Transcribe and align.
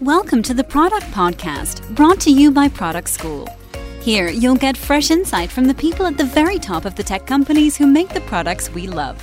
Welcome 0.00 0.42
to 0.44 0.54
the 0.54 0.64
Product 0.64 1.04
Podcast, 1.08 1.94
brought 1.94 2.18
to 2.20 2.30
you 2.30 2.50
by 2.50 2.68
Product 2.68 3.06
School. 3.06 3.46
Here, 4.00 4.30
you'll 4.30 4.56
get 4.56 4.74
fresh 4.74 5.10
insight 5.10 5.50
from 5.50 5.66
the 5.66 5.74
people 5.74 6.06
at 6.06 6.16
the 6.16 6.24
very 6.24 6.58
top 6.58 6.86
of 6.86 6.94
the 6.94 7.02
tech 7.02 7.26
companies 7.26 7.76
who 7.76 7.86
make 7.86 8.08
the 8.08 8.22
products 8.22 8.70
we 8.70 8.86
love. 8.86 9.20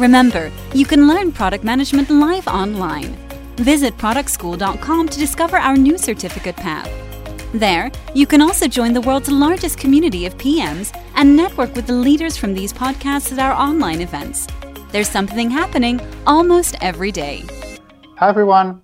Remember, 0.00 0.50
you 0.74 0.84
can 0.86 1.06
learn 1.06 1.30
product 1.30 1.62
management 1.62 2.10
live 2.10 2.48
online. 2.48 3.14
Visit 3.58 3.96
productschool.com 3.96 5.08
to 5.08 5.18
discover 5.20 5.56
our 5.56 5.76
new 5.76 5.96
certificate 5.96 6.56
path. 6.56 6.90
There, 7.54 7.88
you 8.12 8.26
can 8.26 8.42
also 8.42 8.66
join 8.66 8.94
the 8.94 9.02
world's 9.02 9.30
largest 9.30 9.78
community 9.78 10.26
of 10.26 10.36
PMs 10.36 10.92
and 11.14 11.36
network 11.36 11.76
with 11.76 11.86
the 11.86 11.92
leaders 11.92 12.36
from 12.36 12.54
these 12.54 12.72
podcasts 12.72 13.30
at 13.30 13.38
our 13.38 13.52
online 13.52 14.00
events. 14.00 14.48
There's 14.90 15.08
something 15.08 15.48
happening 15.48 16.00
almost 16.26 16.74
every 16.80 17.12
day. 17.12 17.44
Hi, 18.16 18.28
everyone. 18.28 18.82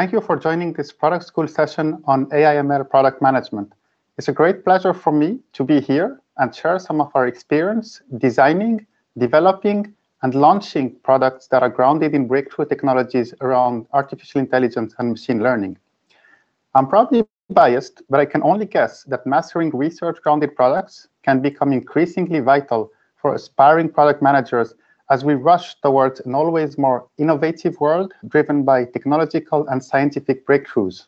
Thank 0.00 0.12
you 0.12 0.22
for 0.22 0.38
joining 0.38 0.72
this 0.72 0.92
Product 0.92 1.26
School 1.26 1.46
session 1.46 2.02
on 2.06 2.24
AIML 2.30 2.88
product 2.88 3.20
management. 3.20 3.74
It's 4.16 4.28
a 4.28 4.32
great 4.32 4.64
pleasure 4.64 4.94
for 4.94 5.12
me 5.12 5.40
to 5.52 5.62
be 5.62 5.78
here 5.78 6.22
and 6.38 6.54
share 6.54 6.78
some 6.78 7.02
of 7.02 7.10
our 7.14 7.26
experience 7.26 8.00
designing, 8.16 8.86
developing, 9.18 9.94
and 10.22 10.34
launching 10.34 10.96
products 11.02 11.48
that 11.48 11.62
are 11.62 11.68
grounded 11.68 12.14
in 12.14 12.26
breakthrough 12.26 12.64
technologies 12.64 13.34
around 13.42 13.84
artificial 13.92 14.40
intelligence 14.40 14.94
and 14.98 15.10
machine 15.10 15.42
learning. 15.42 15.76
I'm 16.74 16.88
probably 16.88 17.26
biased, 17.50 18.00
but 18.08 18.20
I 18.20 18.24
can 18.24 18.42
only 18.42 18.64
guess 18.64 19.04
that 19.04 19.26
mastering 19.26 19.68
research-grounded 19.68 20.56
products 20.56 21.08
can 21.24 21.42
become 21.42 21.74
increasingly 21.74 22.40
vital 22.40 22.90
for 23.16 23.34
aspiring 23.34 23.90
product 23.90 24.22
managers 24.22 24.72
as 25.10 25.24
we 25.24 25.34
rush 25.34 25.74
towards 25.82 26.20
an 26.20 26.34
always 26.34 26.78
more 26.78 27.08
innovative 27.18 27.78
world 27.80 28.14
driven 28.28 28.62
by 28.62 28.84
technological 28.84 29.66
and 29.68 29.82
scientific 29.82 30.46
breakthroughs. 30.46 31.06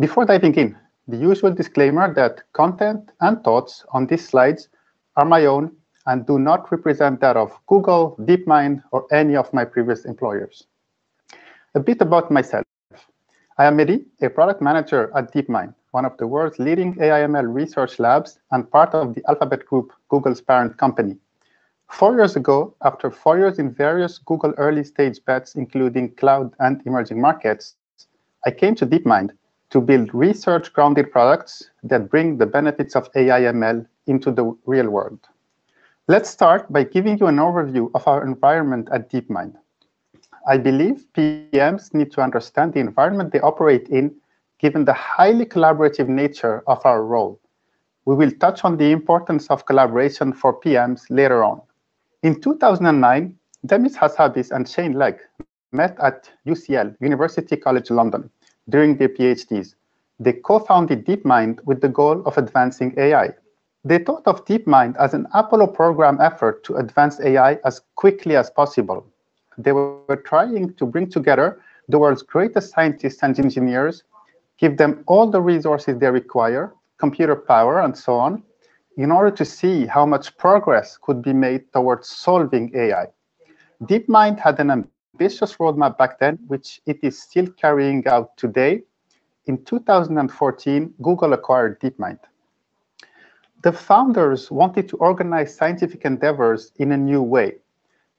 Before 0.00 0.24
diving 0.24 0.54
in, 0.54 0.78
the 1.06 1.18
usual 1.18 1.52
disclaimer 1.52 2.12
that 2.14 2.42
content 2.54 3.12
and 3.20 3.44
thoughts 3.44 3.84
on 3.92 4.06
these 4.06 4.26
slides 4.26 4.68
are 5.16 5.26
my 5.26 5.44
own 5.44 5.72
and 6.06 6.26
do 6.26 6.38
not 6.38 6.72
represent 6.72 7.20
that 7.20 7.36
of 7.36 7.52
Google, 7.66 8.16
DeepMind, 8.20 8.82
or 8.92 9.06
any 9.12 9.36
of 9.36 9.52
my 9.52 9.64
previous 9.64 10.06
employers. 10.06 10.66
A 11.74 11.80
bit 11.80 12.00
about 12.00 12.30
myself. 12.30 12.64
I 13.58 13.66
am 13.66 13.76
Mehdi, 13.76 14.06
a 14.22 14.30
product 14.30 14.62
manager 14.62 15.12
at 15.14 15.34
DeepMind, 15.34 15.74
one 15.90 16.06
of 16.06 16.16
the 16.16 16.26
world's 16.26 16.58
leading 16.58 16.94
AIML 16.94 17.52
research 17.54 17.98
labs 17.98 18.38
and 18.52 18.70
part 18.70 18.94
of 18.94 19.14
the 19.14 19.22
Alphabet 19.28 19.66
Group, 19.66 19.92
Google's 20.08 20.40
parent 20.40 20.78
company. 20.78 21.18
Four 21.90 22.14
years 22.14 22.36
ago, 22.36 22.74
after 22.82 23.10
four 23.10 23.36
years 23.36 23.58
in 23.58 23.74
various 23.74 24.16
Google 24.18 24.54
early 24.56 24.84
stage 24.84 25.22
bets, 25.24 25.56
including 25.56 26.14
cloud 26.14 26.54
and 26.60 26.80
emerging 26.86 27.20
markets, 27.20 27.74
I 28.46 28.52
came 28.52 28.74
to 28.76 28.86
DeepMind 28.86 29.32
to 29.70 29.80
build 29.80 30.14
research 30.14 30.72
grounded 30.72 31.10
products 31.10 31.70
that 31.82 32.08
bring 32.08 32.38
the 32.38 32.46
benefits 32.46 32.94
of 32.96 33.12
AIML 33.12 33.86
into 34.06 34.30
the 34.30 34.56
real 34.66 34.88
world. 34.88 35.18
Let's 36.08 36.30
start 36.30 36.72
by 36.72 36.84
giving 36.84 37.18
you 37.18 37.26
an 37.26 37.36
overview 37.36 37.90
of 37.94 38.06
our 38.08 38.24
environment 38.24 38.88
at 38.92 39.10
DeepMind. 39.10 39.56
I 40.48 40.58
believe 40.58 41.04
PMs 41.14 41.92
need 41.92 42.12
to 42.12 42.22
understand 42.22 42.72
the 42.72 42.80
environment 42.80 43.32
they 43.32 43.40
operate 43.40 43.88
in, 43.88 44.14
given 44.58 44.84
the 44.84 44.94
highly 44.94 45.44
collaborative 45.44 46.08
nature 46.08 46.62
of 46.66 46.80
our 46.86 47.04
role. 47.04 47.38
We 48.06 48.14
will 48.14 48.30
touch 48.30 48.64
on 48.64 48.76
the 48.76 48.90
importance 48.90 49.48
of 49.48 49.66
collaboration 49.66 50.32
for 50.32 50.58
PMs 50.58 51.02
later 51.10 51.44
on. 51.44 51.60
In 52.22 52.38
2009, 52.38 53.34
Demis 53.64 53.96
Hassabis 53.96 54.50
and 54.50 54.68
Shane 54.68 54.92
Legg 54.92 55.20
met 55.72 55.96
at 56.00 56.28
UCL, 56.46 56.94
University 57.00 57.56
College 57.56 57.90
London, 57.90 58.28
during 58.68 58.98
their 58.98 59.08
PhDs. 59.08 59.74
They 60.18 60.34
co-founded 60.34 61.06
DeepMind 61.06 61.64
with 61.64 61.80
the 61.80 61.88
goal 61.88 62.22
of 62.26 62.36
advancing 62.36 62.92
AI. 62.98 63.30
They 63.84 64.00
thought 64.00 64.26
of 64.26 64.44
DeepMind 64.44 64.96
as 64.98 65.14
an 65.14 65.28
Apollo 65.32 65.68
program 65.68 66.20
effort 66.20 66.62
to 66.64 66.76
advance 66.76 67.18
AI 67.20 67.54
as 67.64 67.80
quickly 67.94 68.36
as 68.36 68.50
possible. 68.50 69.06
They 69.56 69.72
were 69.72 70.22
trying 70.26 70.74
to 70.74 70.84
bring 70.84 71.08
together 71.08 71.62
the 71.88 71.98
world's 71.98 72.22
greatest 72.22 72.74
scientists 72.74 73.22
and 73.22 73.38
engineers, 73.38 74.04
give 74.58 74.76
them 74.76 75.04
all 75.06 75.30
the 75.30 75.40
resources 75.40 75.98
they 75.98 76.10
require, 76.10 76.74
computer 76.98 77.34
power, 77.34 77.80
and 77.80 77.96
so 77.96 78.16
on, 78.16 78.42
in 78.96 79.10
order 79.10 79.30
to 79.30 79.44
see 79.44 79.86
how 79.86 80.04
much 80.04 80.36
progress 80.36 80.98
could 81.00 81.22
be 81.22 81.32
made 81.32 81.72
towards 81.72 82.08
solving 82.08 82.70
AI. 82.74 83.06
DeepMind 83.84 84.38
had 84.38 84.60
an 84.60 84.70
ambitious 84.70 85.56
roadmap 85.56 85.96
back 85.96 86.18
then, 86.18 86.38
which 86.48 86.80
it 86.86 86.98
is 87.02 87.20
still 87.20 87.46
carrying 87.52 88.06
out 88.08 88.36
today. 88.36 88.82
In 89.46 89.64
2014, 89.64 90.94
Google 91.02 91.32
acquired 91.32 91.80
DeepMind. 91.80 92.18
The 93.62 93.72
founders 93.72 94.50
wanted 94.50 94.88
to 94.88 94.96
organize 94.96 95.54
scientific 95.54 96.04
endeavors 96.04 96.72
in 96.76 96.92
a 96.92 96.96
new 96.96 97.22
way. 97.22 97.56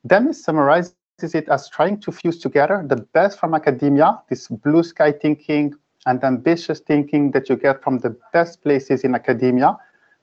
Demis 0.05 0.43
summarizes 0.43 0.95
it 1.21 1.47
as 1.49 1.69
trying 1.69 1.99
to 2.01 2.11
fuse 2.11 2.39
together 2.39 2.83
the 2.87 2.97
best 3.13 3.39
from 3.39 3.53
academia, 3.53 4.21
this 4.29 4.47
blue 4.47 4.83
sky 4.83 5.11
thinking 5.11 5.73
and 6.05 6.23
ambitious 6.23 6.79
thinking 6.79 7.31
that 7.31 7.49
you 7.49 7.55
get 7.55 7.83
from 7.83 7.99
the 7.99 8.15
best 8.33 8.61
places 8.61 9.03
in 9.03 9.13
academia, 9.13 9.77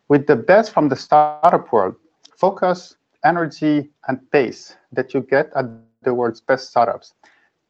with 0.09 0.27
the 0.27 0.37
best 0.37 0.73
from 0.73 0.89
the 0.89 0.97
startup 0.97 1.73
world, 1.73 1.95
focus, 2.37 2.97
energy, 3.25 3.91
and 4.09 4.19
pace 4.31 4.77
that 4.93 5.13
you 5.15 5.21
get 5.21 5.51
at 5.55 5.67
the 6.03 6.15
world's 6.15 6.41
best 6.41 6.71
startups. 6.71 7.15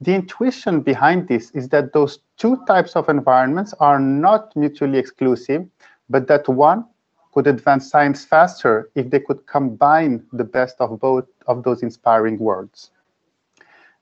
The 0.00 0.14
intuition 0.14 0.80
behind 0.80 1.26
this 1.26 1.50
is 1.50 1.68
that 1.70 1.92
those 1.92 2.20
two 2.36 2.62
types 2.66 2.94
of 2.94 3.08
environments 3.08 3.74
are 3.80 3.98
not 3.98 4.54
mutually 4.54 4.98
exclusive, 4.98 5.66
but 6.08 6.28
that 6.28 6.48
one 6.48 6.84
could 7.32 7.46
advance 7.46 7.90
science 7.90 8.24
faster 8.24 8.90
if 8.94 9.10
they 9.10 9.20
could 9.20 9.46
combine 9.46 10.24
the 10.32 10.44
best 10.44 10.76
of 10.80 11.00
both 11.00 11.26
of 11.46 11.64
those 11.64 11.82
inspiring 11.82 12.38
worlds. 12.38 12.90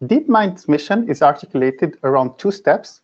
DeepMind's 0.03 0.69
mission 0.69 1.09
is 1.09 1.23
articulated 1.23 1.97
around 2.03 2.37
two 2.39 2.51
steps 2.51 3.01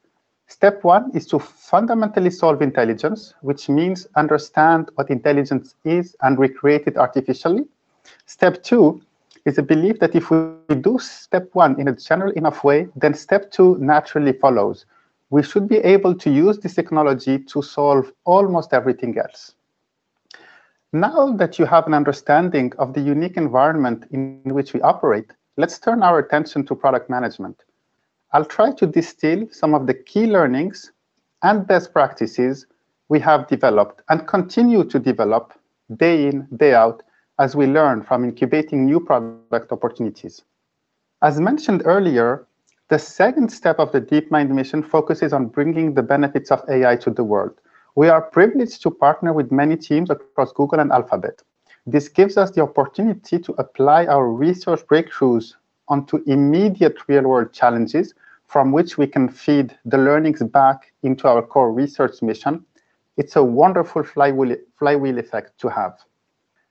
Step 0.52 0.84
one 0.84 1.10
is 1.14 1.26
to 1.26 1.38
fundamentally 1.38 2.28
solve 2.28 2.60
intelligence, 2.60 3.32
which 3.40 3.70
means 3.70 4.06
understand 4.16 4.90
what 4.96 5.08
intelligence 5.08 5.76
is 5.82 6.14
and 6.20 6.38
recreate 6.38 6.86
it 6.86 6.98
artificially. 6.98 7.64
Step 8.26 8.62
two 8.62 9.00
is 9.46 9.56
a 9.56 9.62
belief 9.62 9.98
that 9.98 10.14
if 10.14 10.30
we 10.30 10.74
do 10.82 10.98
step 10.98 11.48
one 11.54 11.80
in 11.80 11.88
a 11.88 11.96
general 11.96 12.32
enough 12.32 12.64
way, 12.64 12.86
then 12.96 13.14
step 13.14 13.50
two 13.50 13.78
naturally 13.78 14.34
follows. 14.34 14.84
We 15.30 15.42
should 15.42 15.68
be 15.68 15.78
able 15.78 16.14
to 16.16 16.30
use 16.30 16.58
this 16.58 16.74
technology 16.74 17.38
to 17.38 17.62
solve 17.62 18.12
almost 18.24 18.74
everything 18.74 19.16
else. 19.16 19.54
Now 20.92 21.32
that 21.32 21.58
you 21.58 21.64
have 21.64 21.86
an 21.86 21.94
understanding 21.94 22.74
of 22.78 22.92
the 22.92 23.00
unique 23.00 23.38
environment 23.38 24.04
in 24.10 24.42
which 24.44 24.74
we 24.74 24.82
operate, 24.82 25.30
let's 25.56 25.78
turn 25.78 26.02
our 26.02 26.18
attention 26.18 26.66
to 26.66 26.74
product 26.74 27.08
management. 27.08 27.64
I'll 28.34 28.46
try 28.46 28.72
to 28.72 28.86
distill 28.86 29.46
some 29.50 29.74
of 29.74 29.86
the 29.86 29.94
key 29.94 30.26
learnings 30.26 30.90
and 31.42 31.66
best 31.66 31.92
practices 31.92 32.66
we 33.10 33.20
have 33.20 33.46
developed 33.46 34.02
and 34.08 34.26
continue 34.26 34.84
to 34.84 34.98
develop 34.98 35.52
day 35.96 36.28
in, 36.28 36.48
day 36.56 36.72
out 36.72 37.02
as 37.38 37.54
we 37.54 37.66
learn 37.66 38.02
from 38.02 38.24
incubating 38.24 38.86
new 38.86 39.00
product 39.00 39.70
opportunities. 39.70 40.42
As 41.20 41.40
mentioned 41.40 41.82
earlier, 41.84 42.46
the 42.88 42.98
second 42.98 43.50
step 43.52 43.78
of 43.78 43.92
the 43.92 44.00
DeepMind 44.00 44.48
mission 44.48 44.82
focuses 44.82 45.32
on 45.34 45.46
bringing 45.46 45.92
the 45.92 46.02
benefits 46.02 46.50
of 46.50 46.62
AI 46.70 46.96
to 46.96 47.10
the 47.10 47.24
world. 47.24 47.60
We 47.96 48.08
are 48.08 48.22
privileged 48.22 48.82
to 48.82 48.90
partner 48.90 49.34
with 49.34 49.52
many 49.52 49.76
teams 49.76 50.08
across 50.08 50.52
Google 50.52 50.80
and 50.80 50.90
Alphabet. 50.90 51.42
This 51.86 52.08
gives 52.08 52.38
us 52.38 52.50
the 52.50 52.62
opportunity 52.62 53.38
to 53.40 53.52
apply 53.58 54.06
our 54.06 54.28
research 54.28 54.80
breakthroughs 54.86 55.54
onto 55.92 56.16
immediate 56.26 56.96
real-world 57.06 57.52
challenges 57.52 58.14
from 58.52 58.72
which 58.76 58.96
we 59.00 59.06
can 59.06 59.28
feed 59.28 59.68
the 59.92 59.98
learnings 60.08 60.42
back 60.58 60.92
into 61.02 61.28
our 61.28 61.42
core 61.42 61.72
research 61.72 62.22
mission, 62.22 62.64
it's 63.16 63.36
a 63.36 63.44
wonderful 63.44 64.02
flywheel, 64.02 64.56
flywheel 64.78 65.18
effect 65.18 65.50
to 65.58 65.68
have. 65.68 65.94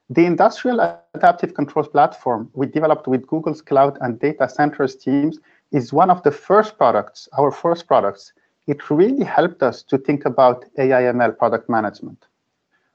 The 0.09 0.25
industrial 0.25 0.79
adaptive 1.15 1.53
controls 1.53 1.87
platform 1.87 2.49
we 2.53 2.65
developed 2.65 3.07
with 3.07 3.27
Google's 3.27 3.61
cloud 3.61 3.97
and 4.01 4.19
data 4.19 4.49
centers 4.49 4.95
teams 4.95 5.39
is 5.71 5.93
one 5.93 6.09
of 6.09 6.23
the 6.23 6.31
first 6.31 6.77
products, 6.77 7.29
our 7.37 7.51
first 7.51 7.87
products. 7.87 8.33
It 8.67 8.89
really 8.89 9.23
helped 9.23 9.61
us 9.63 9.83
to 9.83 9.97
think 9.97 10.25
about 10.25 10.65
AIML 10.77 11.37
product 11.37 11.69
management. 11.69 12.25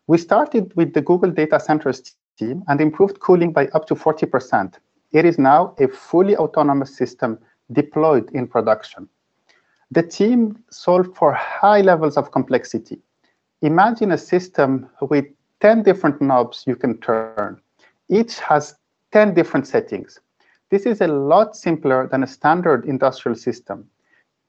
We 0.09 0.19
started 0.19 0.73
with 0.77 0.93
the 0.93 1.03
Google 1.03 1.31
data 1.31 1.59
centers 1.59 2.17
team 2.39 2.65
and 2.69 2.81
improved 2.81 3.21
cooling 3.21 3.53
by 3.53 3.69
up 3.69 3.87
to 3.87 3.95
40%. 3.95 4.75
It 5.17 5.25
is 5.25 5.39
now 5.39 5.75
a 5.79 5.89
fully 5.89 6.37
autonomous 6.37 6.95
system 6.95 7.39
deployed 7.73 8.31
in 8.33 8.47
production. 8.47 9.09
The 9.91 10.03
team 10.03 10.63
solved 10.71 11.17
for 11.17 11.33
high 11.33 11.81
levels 11.81 12.19
of 12.19 12.33
complexity. 12.33 13.01
Imagine 13.63 14.13
a 14.13 14.19
system 14.19 14.91
with 15.01 15.25
10 15.61 15.85
different 15.85 16.21
knobs 16.21 16.65
you 16.67 16.77
can 16.77 17.01
turn. 17.01 17.59
Each 18.11 18.39
has 18.41 18.75
10 19.13 19.33
different 19.33 19.67
settings. 19.67 20.21
This 20.69 20.85
is 20.85 21.01
a 21.01 21.07
lot 21.07 21.57
simpler 21.57 22.09
than 22.09 22.23
a 22.23 22.27
standard 22.27 22.85
industrial 22.85 23.37
system. 23.37 23.89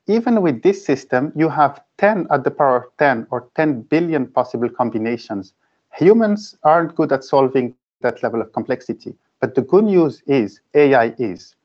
even 0.08 0.42
with 0.42 0.62
this 0.64 0.86
system, 0.86 1.32
you 1.36 1.48
have 1.50 1.82
10 1.98 2.28
at 2.30 2.44
the 2.44 2.52
power 2.52 2.78
of 2.78 2.98
10 2.98 3.28
or 3.30 3.48
10 3.56 3.84
billion 3.84 4.28
possible 4.28 4.70
combinations. 4.70 5.54
Humans 5.94 6.58
aren't 6.64 6.96
good 6.96 7.14
at 7.14 7.24
solving 7.24 7.76
that 8.02 8.22
level 8.22 8.42
of 8.42 8.52
complexity. 8.52 9.16
But 9.40 9.56
the 9.56 9.62
good 9.62 9.86
news 9.86 10.24
is 10.26 10.62
AI 10.74 11.14
is. 11.18 11.56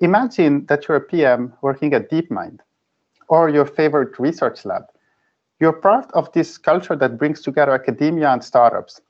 Imagine 0.00 0.66
that 0.66 0.86
you're 0.86 0.96
a 0.96 1.00
PM 1.00 1.52
working 1.62 1.94
at 1.94 2.10
DeepMind 2.10 2.60
or 3.28 3.48
your 3.48 3.66
favorite 3.66 4.18
research 4.18 4.64
lab. 4.64 4.82
You're 5.60 5.72
part 5.72 6.10
of 6.12 6.32
this 6.32 6.56
culture 6.58 6.96
that 6.96 7.18
brings 7.18 7.42
together 7.42 7.72
academia 7.72 8.30
and 8.30 8.42
startups. 8.42 9.00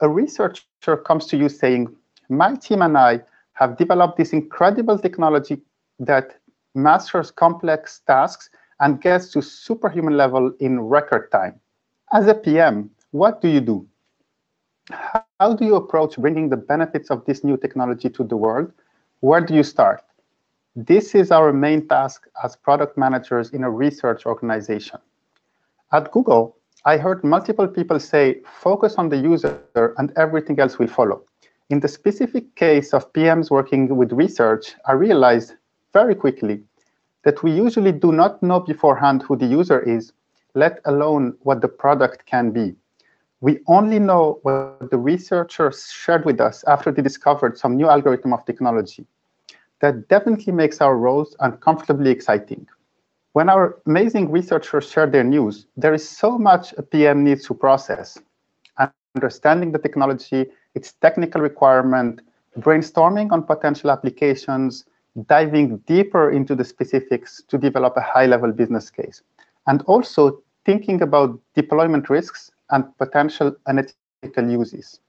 A 0.00 0.08
researcher 0.08 0.96
comes 1.06 1.26
to 1.26 1.36
you 1.36 1.48
saying, 1.48 1.94
my 2.28 2.54
team 2.56 2.82
and 2.82 2.96
I 2.96 3.22
have 3.52 3.76
developed 3.76 4.16
this 4.16 4.32
incredible 4.32 4.98
technology 4.98 5.60
that 5.98 6.38
masters 6.74 7.30
complex 7.30 8.00
tasks 8.06 8.50
and 8.80 9.00
gets 9.00 9.30
to 9.32 9.42
superhuman 9.42 10.16
level 10.16 10.52
in 10.60 10.80
record 10.80 11.30
time. 11.32 11.58
As 12.12 12.26
a 12.26 12.34
PM, 12.34 12.90
what 13.10 13.40
do 13.40 13.48
you 13.48 13.60
do? 13.60 13.88
How 15.40 15.54
do 15.54 15.64
you 15.64 15.76
approach 15.76 16.16
bringing 16.16 16.48
the 16.48 16.56
benefits 16.56 17.10
of 17.10 17.24
this 17.24 17.44
new 17.44 17.56
technology 17.56 18.10
to 18.10 18.24
the 18.24 18.36
world? 18.36 18.72
Where 19.20 19.40
do 19.40 19.54
you 19.54 19.62
start? 19.62 20.02
This 20.74 21.14
is 21.14 21.30
our 21.30 21.52
main 21.52 21.86
task 21.86 22.26
as 22.42 22.56
product 22.56 22.98
managers 22.98 23.50
in 23.50 23.62
a 23.62 23.70
research 23.70 24.26
organization. 24.26 24.98
At 25.92 26.10
Google, 26.10 26.56
I 26.84 26.96
heard 26.96 27.22
multiple 27.22 27.68
people 27.68 28.00
say, 28.00 28.40
focus 28.44 28.96
on 28.96 29.10
the 29.10 29.16
user 29.16 29.60
and 29.96 30.12
everything 30.16 30.58
else 30.58 30.76
will 30.80 30.88
follow. 30.88 31.22
In 31.70 31.78
the 31.78 31.88
specific 31.88 32.56
case 32.56 32.92
of 32.92 33.12
PMs 33.12 33.48
working 33.48 33.96
with 33.96 34.10
research, 34.10 34.74
I 34.86 34.92
realized 34.92 35.54
very 35.92 36.16
quickly 36.16 36.64
that 37.22 37.44
we 37.44 37.52
usually 37.52 37.92
do 37.92 38.10
not 38.10 38.42
know 38.42 38.58
beforehand 38.58 39.22
who 39.22 39.36
the 39.36 39.46
user 39.46 39.78
is, 39.78 40.12
let 40.54 40.80
alone 40.84 41.36
what 41.42 41.60
the 41.60 41.68
product 41.68 42.26
can 42.26 42.50
be. 42.50 42.74
We 43.40 43.60
only 43.68 44.00
know 44.00 44.40
what 44.42 44.90
the 44.90 44.98
researchers 44.98 45.86
shared 45.92 46.24
with 46.24 46.40
us 46.40 46.64
after 46.64 46.90
they 46.90 47.02
discovered 47.02 47.56
some 47.56 47.76
new 47.76 47.88
algorithm 47.88 48.32
of 48.32 48.44
technology. 48.44 49.06
That 49.80 50.08
definitely 50.08 50.52
makes 50.52 50.80
our 50.80 50.96
roles 50.96 51.36
uncomfortably 51.38 52.10
exciting. 52.10 52.66
When 53.34 53.48
our 53.48 53.78
amazing 53.86 54.32
researchers 54.32 54.90
share 54.90 55.06
their 55.06 55.22
news, 55.22 55.66
there 55.76 55.94
is 55.94 56.08
so 56.08 56.36
much 56.36 56.74
a 56.78 56.82
PM 56.82 57.22
needs 57.22 57.46
to 57.46 57.54
process. 57.54 58.18
Understanding 59.14 59.70
the 59.70 59.78
technology, 59.78 60.46
its 60.74 60.94
technical 60.94 61.40
requirement, 61.40 62.22
brainstorming 62.58 63.30
on 63.30 63.44
potential 63.44 63.90
applications, 63.92 64.84
diving 65.26 65.78
deeper 65.86 66.32
into 66.32 66.56
the 66.56 66.64
specifics 66.64 67.42
to 67.46 67.56
develop 67.56 67.96
a 67.96 68.00
high-level 68.00 68.52
business 68.52 68.90
case, 68.90 69.22
and 69.68 69.82
also 69.82 70.42
thinking 70.64 71.02
about 71.02 71.38
deployment 71.54 72.10
risks 72.10 72.50
and 72.70 72.96
potential 72.98 73.56
unethical 73.66 74.50
uses. 74.50 75.00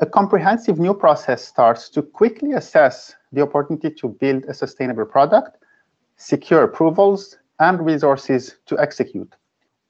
A 0.00 0.06
comprehensive 0.06 0.78
new 0.78 0.94
process 0.94 1.44
starts 1.44 1.88
to 1.90 2.02
quickly 2.02 2.52
assess 2.52 3.14
the 3.30 3.42
opportunity 3.42 3.90
to 3.90 4.08
build 4.08 4.44
a 4.46 4.54
sustainable 4.54 5.04
product, 5.04 5.58
secure 6.16 6.64
approvals, 6.64 7.38
and 7.60 7.84
resources 7.84 8.56
to 8.66 8.78
execute. 8.80 9.32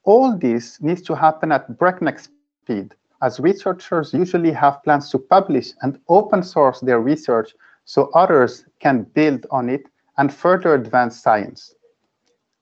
All 0.03 0.37
this 0.37 0.81
needs 0.81 1.01
to 1.03 1.15
happen 1.15 1.51
at 1.51 1.77
breakneck 1.79 2.19
speed, 2.19 2.93
as 3.21 3.39
researchers 3.39 4.13
usually 4.13 4.51
have 4.51 4.83
plans 4.83 5.09
to 5.09 5.17
publish 5.17 5.71
and 5.81 5.99
open 6.09 6.43
source 6.43 6.79
their 6.81 6.99
research 6.99 7.55
so 7.85 8.11
others 8.13 8.65
can 8.79 9.03
build 9.15 9.45
on 9.49 9.69
it 9.69 9.87
and 10.17 10.33
further 10.33 10.75
advance 10.75 11.19
science. 11.21 11.73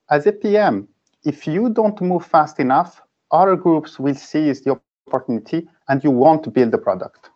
As 0.10 0.26
a 0.28 0.32
PM, 0.32 0.88
if 1.24 1.48
you 1.48 1.70
don't 1.70 2.00
move 2.02 2.26
fast 2.26 2.60
enough, 2.60 3.02
other 3.32 3.56
groups 3.56 4.00
will 4.00 4.16
seize 4.16 4.62
the 4.62 4.80
opportunity 5.08 5.68
and 5.88 6.04
you 6.04 6.12
won't 6.12 6.54
build 6.54 6.72
the 6.72 6.78
product. 6.78 7.30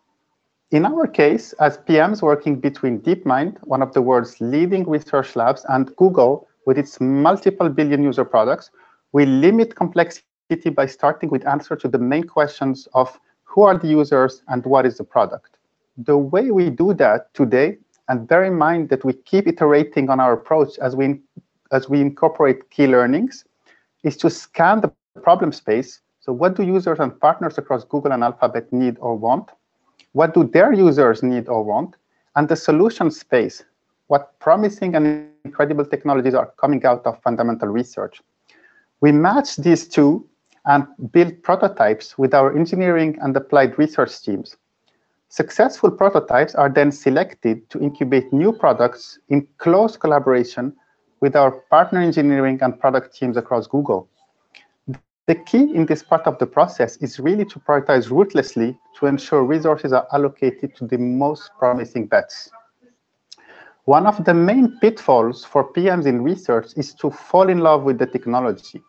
In 0.72 0.84
our 0.84 1.06
case, 1.06 1.52
as 1.54 1.78
PMs 1.78 2.22
working 2.22 2.58
between 2.58 3.00
DeepMind, 3.00 3.58
one 3.62 3.82
of 3.82 3.92
the 3.92 4.02
world's 4.02 4.40
leading 4.40 4.88
research 4.88 5.36
labs, 5.36 5.64
and 5.68 5.94
Google 5.96 6.48
with 6.66 6.76
its 6.76 7.00
multiple 7.00 7.68
billion 7.68 8.02
user 8.02 8.24
products, 8.24 8.70
we 9.12 9.24
limit 9.26 9.76
complexity 9.76 10.70
by 10.70 10.86
starting 10.86 11.30
with 11.30 11.46
answer 11.46 11.76
to 11.76 11.88
the 11.88 11.98
main 11.98 12.24
questions 12.24 12.88
of 12.94 13.18
who 13.44 13.62
are 13.62 13.78
the 13.78 13.86
users 13.86 14.42
and 14.48 14.64
what 14.66 14.84
is 14.84 14.98
the 14.98 15.04
product. 15.04 15.58
The 15.96 16.18
way 16.18 16.50
we 16.50 16.68
do 16.68 16.92
that 16.94 17.32
today, 17.32 17.78
and 18.08 18.26
bear 18.26 18.44
in 18.44 18.54
mind 18.54 18.88
that 18.88 19.04
we 19.04 19.12
keep 19.12 19.46
iterating 19.46 20.10
on 20.10 20.20
our 20.20 20.32
approach 20.32 20.78
as 20.78 20.94
we, 20.96 21.20
as 21.72 21.88
we 21.88 22.00
incorporate 22.00 22.70
key 22.70 22.86
learnings, 22.86 23.44
is 24.02 24.16
to 24.18 24.30
scan 24.30 24.80
the 24.80 24.92
problem 25.22 25.52
space. 25.52 26.00
So 26.20 26.32
what 26.32 26.56
do 26.56 26.62
users 26.62 26.98
and 26.98 27.18
partners 27.20 27.58
across 27.58 27.84
Google 27.84 28.12
and 28.12 28.24
Alphabet 28.24 28.72
need 28.72 28.96
or 29.00 29.16
want? 29.16 29.50
What 30.12 30.34
do 30.34 30.44
their 30.44 30.72
users 30.72 31.22
need 31.22 31.48
or 31.48 31.62
want? 31.62 31.96
And 32.34 32.48
the 32.48 32.56
solution 32.56 33.10
space, 33.10 33.64
what 34.08 34.38
promising 34.40 34.94
and 34.94 35.28
incredible 35.44 35.84
technologies 35.84 36.34
are 36.34 36.52
coming 36.58 36.84
out 36.84 37.06
of 37.06 37.22
fundamental 37.22 37.68
research. 37.68 38.20
We 39.00 39.12
match 39.12 39.56
these 39.56 39.86
two 39.86 40.28
and 40.66 40.86
build 41.12 41.42
prototypes 41.42 42.18
with 42.18 42.34
our 42.34 42.56
engineering 42.56 43.18
and 43.22 43.36
applied 43.36 43.78
research 43.78 44.20
teams. 44.22 44.56
Successful 45.28 45.90
prototypes 45.90 46.54
are 46.54 46.68
then 46.68 46.92
selected 46.92 47.68
to 47.70 47.80
incubate 47.80 48.32
new 48.32 48.52
products 48.52 49.18
in 49.28 49.46
close 49.58 49.96
collaboration 49.96 50.72
with 51.20 51.34
our 51.36 51.50
partner 51.70 52.00
engineering 52.00 52.58
and 52.62 52.78
product 52.78 53.16
teams 53.16 53.36
across 53.36 53.66
Google. 53.66 54.08
The 55.26 55.34
key 55.34 55.74
in 55.74 55.86
this 55.86 56.04
part 56.04 56.24
of 56.28 56.38
the 56.38 56.46
process 56.46 56.98
is 56.98 57.18
really 57.18 57.44
to 57.46 57.58
prioritize 57.58 58.10
ruthlessly 58.10 58.78
to 58.96 59.06
ensure 59.06 59.42
resources 59.42 59.92
are 59.92 60.06
allocated 60.12 60.76
to 60.76 60.86
the 60.86 60.98
most 60.98 61.50
promising 61.58 62.06
bets. 62.06 62.48
One 63.86 64.06
of 64.06 64.24
the 64.24 64.34
main 64.34 64.78
pitfalls 64.78 65.44
for 65.44 65.72
PMs 65.72 66.06
in 66.06 66.22
research 66.22 66.68
is 66.76 66.94
to 66.94 67.10
fall 67.10 67.48
in 67.48 67.58
love 67.58 67.82
with 67.82 67.98
the 67.98 68.06
technology. 68.06 68.80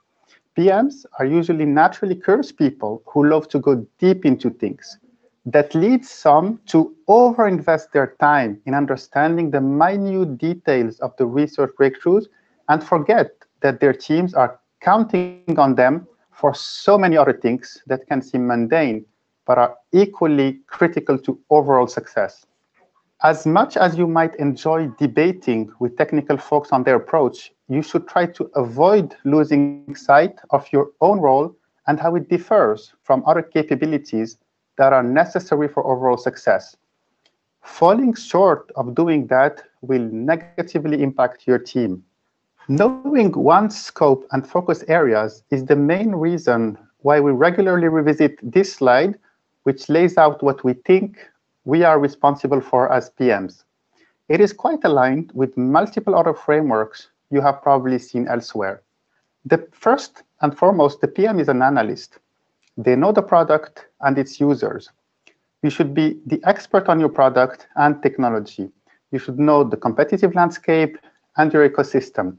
PMs 0.56 1.08
are 1.18 1.26
usually 1.26 1.66
naturally 1.66 2.14
curious 2.14 2.52
people 2.52 3.02
who 3.08 3.28
love 3.28 3.48
to 3.50 3.58
go 3.58 3.88
deep 3.98 4.24
into 4.24 4.52
things. 4.52 5.00
That 5.48 5.74
leads 5.74 6.08
some 6.08 6.60
to 6.68 6.96
overinvest 7.10 7.92
their 7.94 8.16
time 8.20 8.62
in 8.68 8.76
understanding 8.76 9.50
the 9.50 9.62
minute 9.62 10.38
details 10.38 11.00
of 11.00 11.16
the 11.18 11.26
research 11.26 11.72
breakthroughs 11.80 12.26
and 12.70 12.84
forget 12.84 13.32
that 13.62 13.80
their 13.80 13.94
teams 13.94 14.36
are 14.36 14.60
counting 14.82 15.58
on 15.58 15.74
them 15.74 16.08
for 16.38 16.54
so 16.54 16.98
many 16.98 17.18
other 17.18 17.34
things 17.34 17.82
that 17.88 18.08
can 18.08 18.22
seem 18.22 18.46
mundane, 18.46 19.04
but 19.46 19.58
are 19.58 19.76
equally 19.92 20.60
critical 20.68 21.18
to 21.18 21.40
overall 21.50 21.88
success. 21.88 22.46
As 23.24 23.48
much 23.48 23.76
as 23.76 23.98
you 23.98 24.06
might 24.06 24.36
enjoy 24.36 24.90
debating 25.00 25.72
with 25.80 25.98
technical 25.98 26.38
folks 26.38 26.72
on 26.72 26.84
their 26.84 26.96
approach, 26.96 27.52
you 27.68 27.82
should 27.82 28.08
try 28.08 28.28
to 28.28 28.52
avoid 28.54 29.16
losing 29.26 29.96
sight 29.96 30.36
of 30.52 30.68
your 30.72 30.92
own 31.02 31.20
role 31.20 31.56
and 31.88 32.00
how 32.00 32.16
it 32.16 32.30
differs 32.30 32.94
from 33.02 33.24
other 33.26 33.42
capabilities 33.42 34.38
that 34.78 34.94
are 34.94 35.02
necessary 35.02 35.68
for 35.68 35.84
overall 35.88 36.18
success. 36.18 36.78
Falling 37.64 38.14
short 38.14 38.72
of 38.76 38.94
doing 38.94 39.26
that 39.28 39.64
will 39.82 40.08
negatively 40.12 41.02
impact 41.02 41.48
your 41.48 41.58
team. 41.58 42.04
Knowing 42.70 43.32
one's 43.32 43.80
scope 43.80 44.28
and 44.32 44.46
focus 44.46 44.84
areas 44.90 45.42
is 45.52 45.64
the 45.64 45.76
main 45.76 46.12
reason 46.12 46.78
why 47.00 47.18
we 47.18 47.32
regularly 47.32 47.88
revisit 47.88 48.38
this 48.44 48.74
slide, 48.74 49.18
which 49.64 49.88
lays 49.88 50.18
out 50.18 50.44
what 50.44 50.66
we 50.66 50.74
think 50.74 51.18
we 51.64 51.86
are 51.86 51.98
responsible 51.98 52.60
for 52.60 52.92
as 52.92 53.10
PMs. 53.12 53.64
It 54.28 54.42
is 54.42 54.52
quite 54.52 54.84
aligned 54.84 55.32
with 55.34 55.56
multiple 55.56 56.14
other 56.14 56.34
frameworks 56.34 57.08
you 57.32 57.40
have 57.40 57.62
probably 57.62 57.98
seen 58.00 58.28
elsewhere. 58.28 58.82
The 59.46 59.66
first 59.72 60.24
and 60.42 60.58
foremost, 60.58 61.00
the 61.00 61.08
PM 61.08 61.40
is 61.40 61.48
an 61.48 61.62
analyst. 61.62 62.20
They 62.76 62.98
know 62.98 63.14
the 63.14 63.22
product 63.22 63.88
and 64.02 64.18
its 64.18 64.42
users. 64.42 64.90
You 65.64 65.70
should 65.70 65.94
be 65.94 66.20
the 66.26 66.42
expert 66.44 66.90
on 66.90 67.00
your 67.00 67.10
product 67.10 67.68
and 67.78 68.04
technology. 68.04 68.70
You 69.12 69.20
should 69.20 69.40
know 69.40 69.64
the 69.64 69.78
competitive 69.78 70.36
landscape 70.36 70.98
and 71.38 71.54
your 71.54 71.68
ecosystem 71.70 72.36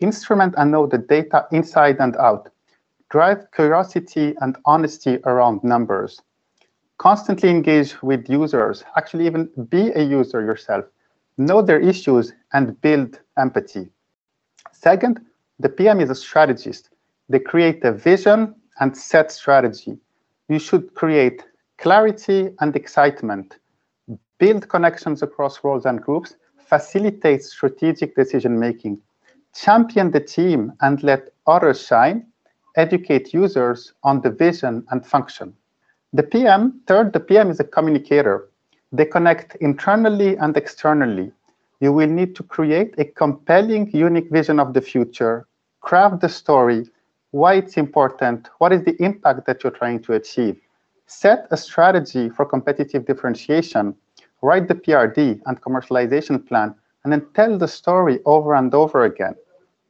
instrument 0.00 0.54
and 0.56 0.70
know 0.70 0.86
the 0.86 0.98
data 0.98 1.46
inside 1.52 1.96
and 2.00 2.16
out. 2.16 2.50
Drive 3.10 3.50
curiosity 3.52 4.34
and 4.40 4.56
honesty 4.64 5.18
around 5.24 5.62
numbers. 5.64 6.20
Constantly 6.98 7.48
engage 7.48 8.00
with 8.02 8.28
users, 8.28 8.84
actually 8.96 9.26
even 9.26 9.48
be 9.68 9.90
a 9.92 10.02
user 10.02 10.42
yourself. 10.42 10.84
Know 11.38 11.62
their 11.62 11.80
issues 11.80 12.32
and 12.52 12.78
build 12.80 13.20
empathy. 13.38 13.88
Second, 14.72 15.20
the 15.58 15.68
PM 15.68 16.00
is 16.00 16.10
a 16.10 16.14
strategist. 16.14 16.90
They 17.28 17.38
create 17.38 17.84
a 17.84 17.92
vision 17.92 18.54
and 18.80 18.96
set 18.96 19.30
strategy. 19.32 19.98
You 20.48 20.58
should 20.58 20.94
create 20.94 21.44
clarity 21.78 22.50
and 22.60 22.76
excitement, 22.76 23.58
build 24.38 24.68
connections 24.68 25.22
across 25.22 25.62
roles 25.64 25.86
and 25.86 26.00
groups, 26.00 26.36
facilitate 26.58 27.42
strategic 27.42 28.14
decision 28.14 28.58
making, 28.58 29.00
champion 29.54 30.10
the 30.10 30.20
team 30.20 30.72
and 30.80 31.02
let 31.02 31.32
others 31.46 31.86
shine, 31.86 32.26
educate 32.76 33.34
users 33.34 33.92
on 34.02 34.20
the 34.20 34.30
vision 34.30 34.84
and 34.90 35.04
function. 35.04 35.54
The 36.12 36.22
PM, 36.22 36.80
third, 36.86 37.12
the 37.12 37.20
PM 37.20 37.50
is 37.50 37.60
a 37.60 37.64
communicator. 37.64 38.48
They 38.92 39.04
connect 39.04 39.56
internally 39.56 40.36
and 40.36 40.56
externally. 40.56 41.32
You 41.80 41.92
will 41.92 42.08
need 42.08 42.34
to 42.36 42.42
create 42.42 42.94
a 42.98 43.04
compelling, 43.04 43.90
unique 43.92 44.30
vision 44.30 44.58
of 44.60 44.74
the 44.74 44.80
future, 44.80 45.46
craft 45.80 46.20
the 46.20 46.28
story, 46.28 46.86
why 47.30 47.54
it's 47.54 47.76
important, 47.76 48.48
what 48.58 48.72
is 48.72 48.82
the 48.84 49.00
impact 49.02 49.46
that 49.46 49.62
you're 49.62 49.72
trying 49.72 50.00
to 50.02 50.14
achieve. 50.14 50.60
Set 51.06 51.46
a 51.50 51.56
strategy 51.56 52.28
for 52.28 52.44
competitive 52.44 53.06
differentiation, 53.06 53.94
write 54.42 54.68
the 54.68 54.74
PRD 54.74 55.40
and 55.46 55.60
commercialization 55.62 56.44
plan, 56.46 56.74
and 57.04 57.12
then 57.12 57.26
tell 57.34 57.56
the 57.56 57.68
story 57.68 58.20
over 58.24 58.54
and 58.54 58.74
over 58.74 59.04
again. 59.04 59.34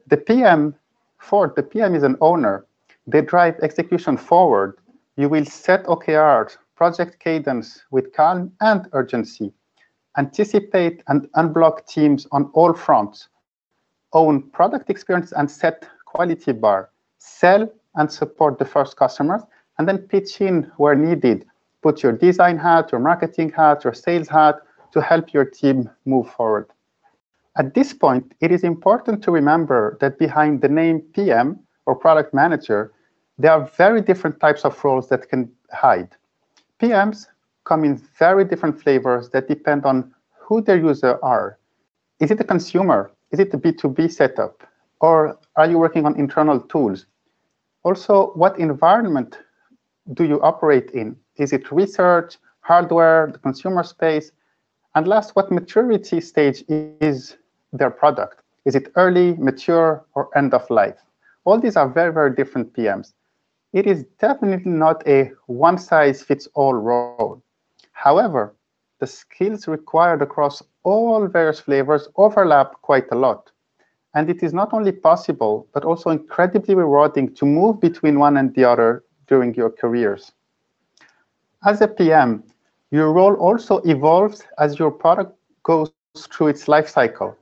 The 0.07 0.17
PM, 0.17 0.75
fourth, 1.19 1.55
the 1.55 1.63
PM 1.63 1.95
is 1.95 2.03
an 2.03 2.17
owner. 2.21 2.67
They 3.07 3.23
drive 3.23 3.59
execution 3.63 4.17
forward. 4.17 4.79
You 5.17 5.29
will 5.29 5.45
set 5.45 5.85
OKRs, 5.85 6.57
project 6.77 7.19
cadence 7.21 7.83
with 7.91 8.13
calm 8.13 8.53
and 8.61 8.89
urgency. 8.93 9.53
Anticipate 10.17 11.03
and 11.09 11.29
unblock 11.33 11.87
teams 11.87 12.27
on 12.33 12.51
all 12.55 12.73
fronts. 12.73 13.29
Own 14.13 14.43
product 14.51 14.91
experience 14.91 15.33
and 15.33 15.51
set 15.51 15.89
quality 16.05 16.53
bar. 16.53 16.91
Sell 17.19 17.71
and 17.97 18.11
support 18.11 18.59
the 18.59 18.65
first 18.65 18.97
customers, 18.97 19.43
and 19.79 19.89
then 19.89 19.99
pitch 19.99 20.41
in 20.41 20.71
where 20.77 20.95
needed. 20.95 21.45
Put 21.83 22.03
your 22.03 22.13
design 22.13 22.59
hat, 22.59 22.93
your 22.93 23.01
marketing 23.01 23.51
hat, 23.51 23.85
your 23.85 23.95
sales 23.95 24.29
hat 24.29 24.57
to 24.93 25.01
help 25.01 25.33
your 25.33 25.45
team 25.45 25.89
move 26.05 26.29
forward. 26.31 26.69
At 27.57 27.75
this 27.75 27.93
point, 27.93 28.33
it 28.41 28.53
is 28.53 28.63
important 28.63 29.23
to 29.25 29.31
remember 29.31 29.99
that 30.01 30.19
behind 30.19 30.61
the 30.61 30.69
name 30.69 31.01
PM 31.15 31.59
or 31.87 31.97
product 31.97 32.33
manager, 32.33 32.93
there 33.39 33.53
are 33.53 33.67
very 33.77 34.01
different 34.01 34.39
types 34.39 34.65
of 34.65 34.83
roles 34.85 35.09
that 35.09 35.29
can 35.29 35.51
hide. 35.73 36.11
PMs 36.81 37.27
come 37.65 37.85
in 37.85 37.97
very 38.19 38.45
different 38.45 38.81
flavors 38.81 39.31
that 39.31 39.49
depend 39.49 39.85
on 39.85 40.15
who 40.39 40.61
their 40.61 40.79
users 40.79 41.17
are. 41.23 41.59
Is 42.21 42.31
it 42.31 42.41
a 42.41 42.45
consumer? 42.45 43.11
Is 43.33 43.41
it 43.41 43.53
a 43.55 43.59
B2B 43.59 44.13
setup? 44.13 44.63
Or 45.01 45.39
are 45.57 45.69
you 45.69 45.79
working 45.79 46.07
on 46.07 46.17
internal 46.17 46.61
tools? 46.61 47.07
Also, 47.83 48.33
what 48.35 48.59
environment 48.59 49.39
do 50.15 50.25
you 50.25 50.41
operate 50.43 50.91
in? 50.91 51.17
Is 51.37 51.53
it 51.53 51.73
research, 51.73 52.37
hardware, 52.61 53.31
the 53.33 53.39
consumer 53.39 53.83
space? 53.83 54.33
And 54.95 55.09
last, 55.09 55.35
what 55.37 55.51
maturity 55.51 56.21
stage 56.21 56.63
is 56.69 57.37
their 57.73 57.91
product? 57.91 58.43
Is 58.65 58.75
it 58.75 58.93
early, 58.97 59.35
mature, 59.37 60.05
or 60.15 60.29
end 60.37 60.55
of 60.55 60.69
life? 60.71 60.99
All 61.45 61.59
these 61.59 61.77
are 61.77 61.89
very, 61.89 62.13
very 62.13 62.35
different 62.35 62.73
PMs. 62.75 63.13
It 63.73 63.87
is 63.87 64.05
definitely 64.21 64.71
not 64.71 65.07
a 65.07 65.31
one-size-fits-all 65.47 66.75
role. 66.75 67.43
However, 67.93 68.55
the 68.99 69.07
skills 69.07 69.67
required 69.69 70.23
across 70.23 70.63
all 70.83 71.27
various 71.27 71.61
flavors 71.61 72.09
overlap 72.17 72.73
quite 72.83 73.07
a 73.13 73.17
lot. 73.17 73.51
And 74.15 74.29
it 74.29 74.43
is 74.43 74.53
not 74.53 74.73
only 74.73 74.93
possible, 74.93 75.69
but 75.73 75.85
also 75.85 76.11
incredibly 76.11 76.75
rewarding 76.75 77.35
to 77.37 77.47
move 77.47 77.81
between 77.81 78.19
one 78.19 78.37
and 78.37 78.55
the 78.55 78.65
other 78.65 79.05
during 79.29 79.55
your 79.55 79.71
careers. 79.71 80.33
As 81.65 81.81
a 81.81 81.89
PM, 81.89 82.43
your 82.91 83.13
role 83.13 83.35
also 83.35 83.79
evolves 83.83 84.43
as 84.59 84.79
your 84.79 84.91
product 84.91 85.33
goes 85.63 85.93
through 86.17 86.49
its 86.49 86.67
life 86.67 86.89
cycle. 86.89 87.37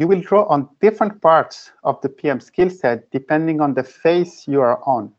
You 0.00 0.08
will 0.08 0.22
draw 0.22 0.44
on 0.44 0.66
different 0.80 1.20
parts 1.20 1.72
of 1.84 2.00
the 2.00 2.08
PM 2.08 2.40
skill 2.40 2.70
set 2.70 3.10
depending 3.10 3.60
on 3.60 3.74
the 3.74 3.82
phase 3.82 4.48
you 4.48 4.62
are 4.62 4.82
on. 4.88 5.12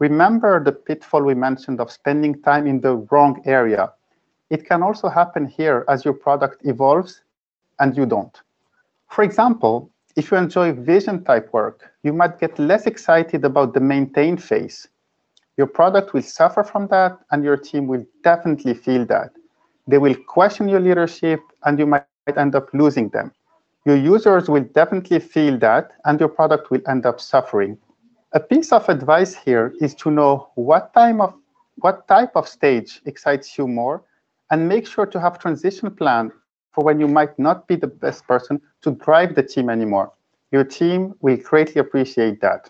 Remember 0.00 0.62
the 0.62 0.70
pitfall 0.70 1.22
we 1.22 1.32
mentioned 1.32 1.80
of 1.80 1.90
spending 1.90 2.42
time 2.42 2.66
in 2.66 2.78
the 2.82 2.96
wrong 3.10 3.40
area. 3.46 3.90
It 4.50 4.66
can 4.66 4.82
also 4.82 5.08
happen 5.08 5.46
here 5.46 5.86
as 5.88 6.04
your 6.04 6.12
product 6.12 6.60
evolves 6.66 7.22
and 7.80 7.96
you 7.96 8.04
don't. 8.04 8.38
For 9.08 9.24
example, 9.24 9.90
if 10.14 10.30
you 10.30 10.36
enjoy 10.36 10.72
vision 10.72 11.24
type 11.24 11.50
work, 11.54 11.90
you 12.02 12.12
might 12.12 12.38
get 12.38 12.58
less 12.58 12.86
excited 12.86 13.46
about 13.46 13.72
the 13.72 13.80
maintain 13.80 14.36
phase. 14.36 14.88
Your 15.56 15.68
product 15.68 16.12
will 16.12 16.20
suffer 16.20 16.62
from 16.62 16.86
that 16.88 17.18
and 17.30 17.42
your 17.42 17.56
team 17.56 17.86
will 17.86 18.04
definitely 18.22 18.74
feel 18.74 19.06
that. 19.06 19.30
They 19.86 19.96
will 19.96 20.16
question 20.26 20.68
your 20.68 20.80
leadership 20.80 21.40
and 21.64 21.78
you 21.78 21.86
might 21.86 22.04
end 22.36 22.54
up 22.54 22.68
losing 22.74 23.08
them. 23.08 23.32
Your 23.88 23.96
users 23.96 24.50
will 24.50 24.64
definitely 24.64 25.18
feel 25.18 25.56
that, 25.60 25.92
and 26.04 26.20
your 26.20 26.28
product 26.28 26.70
will 26.70 26.82
end 26.86 27.06
up 27.06 27.22
suffering. 27.22 27.78
A 28.32 28.40
piece 28.40 28.70
of 28.70 28.86
advice 28.90 29.34
here 29.34 29.72
is 29.80 29.94
to 29.94 30.10
know 30.10 30.50
what 30.56 30.92
time 30.92 31.22
of 31.22 31.32
what 31.76 32.06
type 32.06 32.32
of 32.34 32.46
stage 32.46 33.00
excites 33.06 33.56
you 33.56 33.66
more, 33.66 34.04
and 34.50 34.68
make 34.68 34.86
sure 34.86 35.06
to 35.06 35.18
have 35.18 35.38
transition 35.38 35.90
plan 35.90 36.30
for 36.72 36.84
when 36.84 37.00
you 37.00 37.08
might 37.08 37.38
not 37.38 37.66
be 37.66 37.76
the 37.76 37.86
best 37.86 38.26
person 38.26 38.60
to 38.82 38.90
drive 38.90 39.34
the 39.34 39.42
team 39.42 39.70
anymore. 39.70 40.12
Your 40.52 40.64
team 40.64 41.14
will 41.22 41.38
greatly 41.38 41.80
appreciate 41.80 42.42
that. 42.42 42.68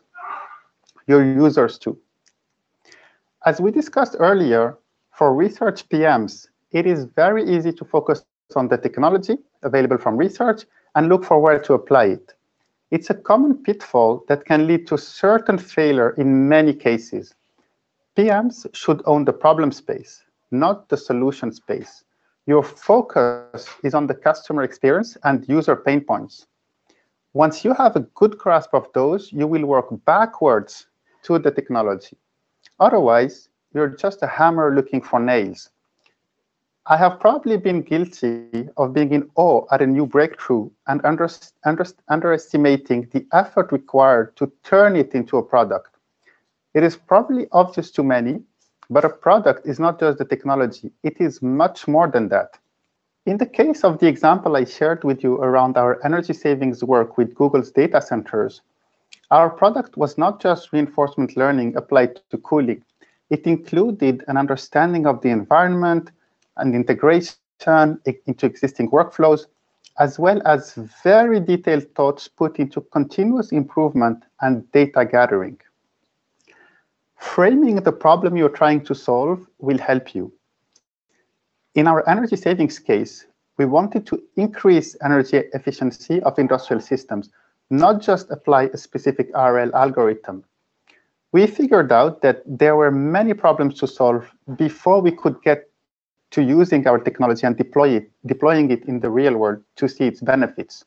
Your 1.08 1.24
users 1.24 1.80
too. 1.80 1.98
As 3.44 3.60
we 3.60 3.72
discussed 3.72 4.14
earlier, 4.20 4.78
for 5.10 5.34
research 5.34 5.88
PMs, 5.88 6.46
it 6.70 6.86
is 6.86 7.06
very 7.16 7.42
easy 7.42 7.72
to 7.72 7.84
focus 7.84 8.24
on 8.54 8.68
the 8.68 8.78
technology 8.78 9.38
available 9.64 9.98
from 9.98 10.16
research 10.16 10.64
and 10.94 11.08
look 11.08 11.24
for 11.24 11.40
where 11.40 11.58
to 11.60 11.74
apply 11.74 12.04
it. 12.06 12.34
It's 12.90 13.10
a 13.10 13.14
common 13.14 13.62
pitfall 13.62 14.24
that 14.28 14.46
can 14.46 14.66
lead 14.66 14.86
to 14.86 14.96
certain 14.96 15.58
failure 15.58 16.10
in 16.10 16.48
many 16.48 16.72
cases. 16.72 17.34
PMs 18.16 18.66
should 18.74 19.02
own 19.04 19.24
the 19.24 19.32
problem 19.32 19.70
space, 19.72 20.24
not 20.50 20.88
the 20.88 20.96
solution 20.96 21.52
space. 21.52 22.04
Your 22.46 22.62
focus 22.62 23.68
is 23.84 23.94
on 23.94 24.06
the 24.06 24.14
customer 24.14 24.62
experience 24.62 25.16
and 25.24 25.46
user 25.48 25.76
pain 25.76 26.00
points. 26.00 26.46
Once 27.34 27.62
you 27.64 27.74
have 27.74 27.94
a 27.94 28.06
good 28.14 28.38
grasp 28.38 28.72
of 28.72 28.88
those, 28.94 29.30
you 29.32 29.46
will 29.46 29.66
work 29.66 29.86
backwards 30.06 30.86
to 31.24 31.38
the 31.38 31.50
technology. 31.50 32.16
Otherwise, 32.80 33.50
you're 33.74 33.88
just 33.88 34.22
a 34.22 34.26
hammer 34.26 34.74
looking 34.74 35.02
for 35.02 35.20
nails. 35.20 35.70
I 36.90 36.96
have 36.96 37.20
probably 37.20 37.58
been 37.58 37.82
guilty 37.82 38.66
of 38.78 38.94
being 38.94 39.12
in 39.12 39.28
awe 39.34 39.66
at 39.70 39.82
a 39.82 39.86
new 39.86 40.06
breakthrough 40.06 40.70
and 40.86 41.04
under, 41.04 41.28
under, 41.66 41.84
underestimating 42.08 43.10
the 43.12 43.26
effort 43.34 43.72
required 43.72 44.34
to 44.36 44.50
turn 44.64 44.96
it 44.96 45.14
into 45.14 45.36
a 45.36 45.42
product. 45.42 45.96
It 46.72 46.82
is 46.82 46.96
probably 46.96 47.46
obvious 47.52 47.90
to 47.90 48.02
many, 48.02 48.40
but 48.88 49.04
a 49.04 49.10
product 49.10 49.66
is 49.66 49.78
not 49.78 50.00
just 50.00 50.16
the 50.16 50.24
technology, 50.24 50.90
it 51.02 51.20
is 51.20 51.42
much 51.42 51.86
more 51.86 52.08
than 52.08 52.30
that. 52.30 52.58
In 53.26 53.36
the 53.36 53.44
case 53.44 53.84
of 53.84 53.98
the 53.98 54.08
example 54.08 54.56
I 54.56 54.64
shared 54.64 55.04
with 55.04 55.22
you 55.22 55.34
around 55.42 55.76
our 55.76 56.02
energy 56.06 56.32
savings 56.32 56.82
work 56.82 57.18
with 57.18 57.34
Google's 57.34 57.70
data 57.70 58.00
centers, 58.00 58.62
our 59.30 59.50
product 59.50 59.98
was 59.98 60.16
not 60.16 60.40
just 60.40 60.72
reinforcement 60.72 61.36
learning 61.36 61.76
applied 61.76 62.18
to 62.30 62.38
cooling. 62.38 62.82
It 63.28 63.46
included 63.46 64.24
an 64.26 64.38
understanding 64.38 65.04
of 65.04 65.20
the 65.20 65.28
environment, 65.28 66.12
and 66.58 66.74
integration 66.74 67.34
into 67.64 68.46
existing 68.46 68.90
workflows, 68.90 69.46
as 69.98 70.18
well 70.18 70.40
as 70.46 70.74
very 71.02 71.40
detailed 71.40 71.86
thoughts 71.94 72.28
put 72.28 72.58
into 72.58 72.80
continuous 72.80 73.50
improvement 73.50 74.22
and 74.40 74.70
data 74.72 75.04
gathering. 75.04 75.58
Framing 77.16 77.76
the 77.76 77.92
problem 77.92 78.36
you're 78.36 78.48
trying 78.48 78.84
to 78.84 78.94
solve 78.94 79.44
will 79.58 79.78
help 79.78 80.14
you. 80.14 80.32
In 81.74 81.86
our 81.86 82.08
energy 82.08 82.36
savings 82.36 82.78
case, 82.78 83.26
we 83.56 83.64
wanted 83.64 84.06
to 84.06 84.22
increase 84.36 84.96
energy 85.04 85.42
efficiency 85.52 86.22
of 86.22 86.38
industrial 86.38 86.80
systems, 86.80 87.30
not 87.70 88.00
just 88.00 88.30
apply 88.30 88.64
a 88.72 88.76
specific 88.76 89.28
RL 89.34 89.74
algorithm. 89.74 90.44
We 91.32 91.46
figured 91.46 91.92
out 91.92 92.22
that 92.22 92.42
there 92.46 92.76
were 92.76 92.92
many 92.92 93.34
problems 93.34 93.74
to 93.80 93.86
solve 93.86 94.30
before 94.56 95.02
we 95.02 95.10
could 95.10 95.42
get 95.42 95.67
to 96.30 96.42
using 96.42 96.86
our 96.86 96.98
technology 96.98 97.46
and 97.46 97.56
deploy 97.56 97.88
it, 97.90 98.10
deploying 98.26 98.70
it 98.70 98.84
in 98.84 99.00
the 99.00 99.10
real 99.10 99.36
world 99.36 99.62
to 99.76 99.88
see 99.88 100.04
its 100.04 100.20
benefits. 100.20 100.84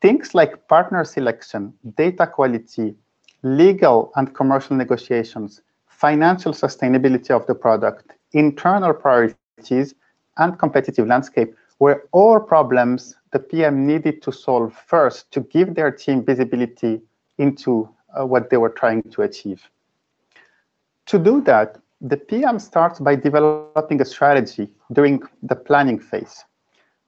Things 0.00 0.34
like 0.34 0.68
partner 0.68 1.04
selection, 1.04 1.72
data 1.96 2.26
quality, 2.26 2.94
legal 3.42 4.12
and 4.16 4.34
commercial 4.34 4.76
negotiations, 4.76 5.62
financial 5.86 6.52
sustainability 6.52 7.30
of 7.30 7.46
the 7.46 7.54
product, 7.54 8.12
internal 8.32 8.92
priorities, 8.92 9.94
and 10.36 10.58
competitive 10.58 11.06
landscape 11.06 11.54
were 11.80 12.08
all 12.12 12.38
problems 12.40 13.16
the 13.32 13.38
PM 13.38 13.86
needed 13.86 14.22
to 14.22 14.32
solve 14.32 14.74
first 14.86 15.30
to 15.32 15.40
give 15.40 15.74
their 15.74 15.90
team 15.90 16.24
visibility 16.24 17.00
into 17.38 17.88
uh, 18.18 18.24
what 18.24 18.50
they 18.50 18.56
were 18.56 18.70
trying 18.70 19.02
to 19.02 19.22
achieve. 19.22 19.68
To 21.06 21.18
do 21.18 21.40
that, 21.42 21.78
the 22.00 22.16
PM 22.16 22.58
starts 22.58 23.00
by 23.00 23.16
developing 23.16 24.00
a 24.00 24.04
strategy 24.04 24.68
during 24.92 25.22
the 25.42 25.56
planning 25.56 25.98
phase. 25.98 26.44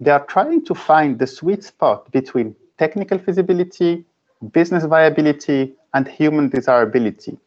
They 0.01 0.11
are 0.11 0.25
trying 0.27 0.65
to 0.65 0.75
find 0.75 1.19
the 1.19 1.27
sweet 1.27 1.63
spot 1.63 2.11
between 2.11 2.57
technical 2.79 3.19
feasibility, 3.19 4.05
business 4.53 4.85
viability, 4.85 5.75
and 5.95 6.09
human 6.09 6.49
desirability. 6.49 7.39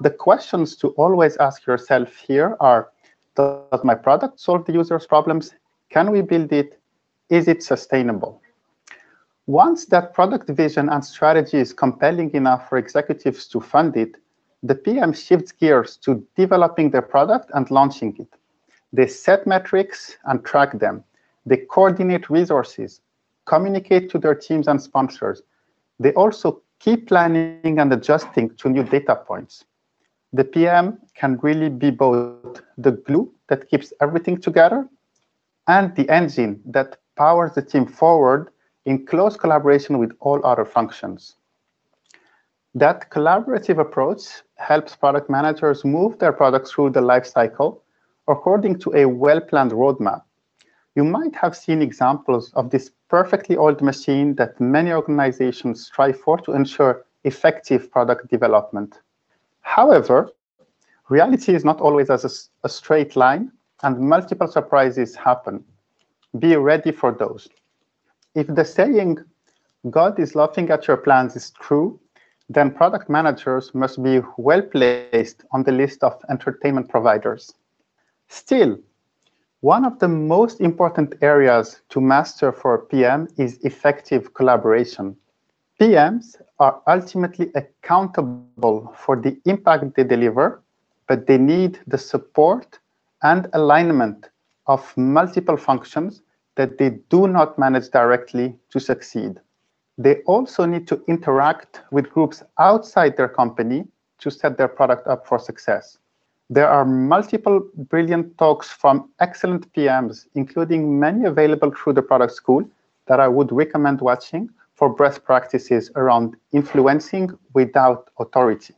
The 0.00 0.10
questions 0.10 0.76
to 0.76 0.88
always 0.90 1.36
ask 1.38 1.66
yourself 1.66 2.14
here 2.14 2.56
are, 2.60 2.90
does 3.34 3.84
my 3.84 3.94
product 3.94 4.40
solve 4.40 4.64
the 4.64 4.72
user's 4.72 5.06
problems? 5.06 5.54
Can 5.90 6.10
we 6.10 6.22
build 6.22 6.52
it? 6.52 6.78
Is 7.28 7.48
it 7.48 7.62
sustainable? 7.62 8.40
Once 9.46 9.86
that 9.86 10.14
product 10.14 10.48
vision 10.50 10.88
and 10.88 11.04
strategy 11.04 11.58
is 11.58 11.72
compelling 11.72 12.30
enough 12.32 12.68
for 12.68 12.78
executives 12.78 13.48
to 13.48 13.60
fund 13.60 13.96
it, 13.96 14.16
the 14.62 14.74
PM 14.74 15.12
shifts 15.12 15.52
gears 15.52 15.96
to 15.98 16.26
developing 16.36 16.90
their 16.90 17.02
product 17.02 17.50
and 17.54 17.70
launching 17.70 18.16
it. 18.18 18.28
They 18.92 19.06
set 19.06 19.46
metrics 19.46 20.16
and 20.24 20.44
track 20.44 20.78
them. 20.78 21.04
They 21.46 21.58
coordinate 21.58 22.28
resources, 22.28 23.00
communicate 23.46 24.10
to 24.10 24.18
their 24.18 24.34
teams 24.34 24.68
and 24.68 24.80
sponsors. 24.80 25.42
They 26.00 26.12
also 26.14 26.62
keep 26.80 27.08
planning 27.08 27.78
and 27.78 27.92
adjusting 27.92 28.54
to 28.56 28.68
new 28.68 28.82
data 28.82 29.16
points. 29.16 29.64
The 30.32 30.44
PM 30.44 30.98
can 31.14 31.38
really 31.42 31.70
be 31.70 31.90
both 31.90 32.62
the 32.76 32.92
glue 32.92 33.32
that 33.48 33.68
keeps 33.68 33.92
everything 34.00 34.40
together 34.40 34.88
and 35.66 35.94
the 35.96 36.08
engine 36.08 36.60
that 36.66 36.98
powers 37.16 37.52
the 37.54 37.62
team 37.62 37.86
forward 37.86 38.50
in 38.84 39.06
close 39.06 39.36
collaboration 39.36 39.98
with 39.98 40.12
all 40.20 40.44
other 40.44 40.64
functions. 40.64 41.36
That 42.78 43.10
collaborative 43.10 43.80
approach 43.80 44.22
helps 44.54 44.94
product 44.94 45.28
managers 45.28 45.84
move 45.84 46.16
their 46.20 46.32
products 46.32 46.70
through 46.70 46.90
the 46.90 47.00
life 47.00 47.26
cycle 47.26 47.82
according 48.28 48.78
to 48.78 48.94
a 48.94 49.04
well-planned 49.04 49.72
roadmap. 49.72 50.22
You 50.94 51.02
might 51.02 51.34
have 51.34 51.56
seen 51.56 51.82
examples 51.82 52.52
of 52.54 52.70
this 52.70 52.92
perfectly 53.08 53.56
oiled 53.56 53.82
machine 53.82 54.36
that 54.36 54.60
many 54.60 54.92
organizations 54.92 55.86
strive 55.86 56.20
for 56.20 56.38
to 56.38 56.52
ensure 56.52 57.04
effective 57.24 57.90
product 57.90 58.30
development. 58.30 59.00
However, 59.62 60.30
reality 61.08 61.56
is 61.56 61.64
not 61.64 61.80
always 61.80 62.10
as 62.10 62.24
a, 62.24 62.30
a 62.64 62.68
straight 62.68 63.16
line 63.16 63.50
and 63.82 63.98
multiple 63.98 64.46
surprises 64.46 65.16
happen. 65.16 65.64
Be 66.38 66.54
ready 66.54 66.92
for 66.92 67.10
those. 67.10 67.48
If 68.36 68.46
the 68.46 68.64
saying, 68.64 69.18
God 69.90 70.20
is 70.20 70.36
laughing 70.36 70.70
at 70.70 70.86
your 70.86 70.98
plans 70.98 71.34
is 71.34 71.50
true, 71.50 71.98
then 72.48 72.70
product 72.70 73.08
managers 73.10 73.74
must 73.74 74.02
be 74.02 74.20
well 74.36 74.62
placed 74.62 75.44
on 75.52 75.62
the 75.62 75.72
list 75.72 76.02
of 76.02 76.14
entertainment 76.30 76.88
providers. 76.88 77.54
Still, 78.28 78.78
one 79.60 79.84
of 79.84 79.98
the 79.98 80.08
most 80.08 80.60
important 80.60 81.14
areas 81.20 81.82
to 81.90 82.00
master 82.00 82.52
for 82.52 82.86
PM 82.86 83.28
is 83.36 83.58
effective 83.64 84.32
collaboration. 84.34 85.16
PMs 85.80 86.36
are 86.58 86.80
ultimately 86.86 87.50
accountable 87.54 88.94
for 88.96 89.16
the 89.16 89.40
impact 89.44 89.94
they 89.96 90.04
deliver, 90.04 90.62
but 91.06 91.26
they 91.26 91.38
need 91.38 91.78
the 91.86 91.98
support 91.98 92.78
and 93.22 93.48
alignment 93.52 94.28
of 94.66 94.96
multiple 94.96 95.56
functions 95.56 96.22
that 96.56 96.78
they 96.78 96.90
do 97.08 97.26
not 97.26 97.58
manage 97.58 97.88
directly 97.90 98.56
to 98.70 98.80
succeed. 98.80 99.40
They 99.98 100.22
also 100.26 100.64
need 100.64 100.86
to 100.88 101.02
interact 101.08 101.82
with 101.90 102.08
groups 102.10 102.44
outside 102.58 103.16
their 103.16 103.28
company 103.28 103.84
to 104.18 104.30
set 104.30 104.56
their 104.56 104.68
product 104.68 105.08
up 105.08 105.26
for 105.26 105.40
success. 105.40 105.98
There 106.48 106.68
are 106.68 106.84
multiple 106.84 107.68
brilliant 107.74 108.38
talks 108.38 108.70
from 108.70 109.10
excellent 109.18 109.70
PMs, 109.74 110.26
including 110.34 110.98
many 110.98 111.24
available 111.24 111.72
through 111.72 111.94
the 111.94 112.02
product 112.02 112.32
school 112.32 112.64
that 113.06 113.18
I 113.18 113.26
would 113.26 113.50
recommend 113.50 114.00
watching 114.00 114.48
for 114.74 114.88
best 114.88 115.24
practices 115.24 115.90
around 115.96 116.36
influencing 116.52 117.36
without 117.52 118.10
authority. 118.20 118.74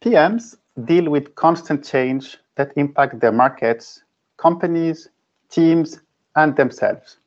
PMs 0.00 0.56
deal 0.84 1.10
with 1.10 1.34
constant 1.34 1.84
change 1.84 2.38
that 2.54 2.72
impact 2.76 3.18
their 3.18 3.32
markets, 3.32 4.04
companies, 4.36 5.08
teams, 5.50 6.00
and 6.36 6.54
themselves. 6.54 7.18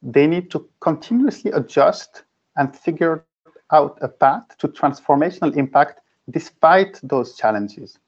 They 0.00 0.28
need 0.28 0.50
to 0.52 0.68
continuously 0.80 1.50
adjust 1.50 2.22
and 2.56 2.76
figure 2.76 3.24
out 3.72 3.98
a 4.00 4.08
path 4.08 4.56
to 4.58 4.68
transformational 4.68 5.56
impact 5.56 6.00
despite 6.30 7.00
those 7.02 7.36
challenges. 7.36 7.98